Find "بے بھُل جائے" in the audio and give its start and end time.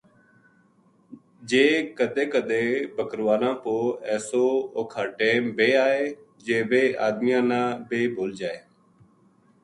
7.87-8.59